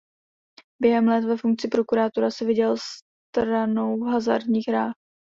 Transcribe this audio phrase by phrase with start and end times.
[0.81, 2.77] Během let ve funkci prokurátora si vydělával
[3.31, 4.93] stranou v hazardních hrách.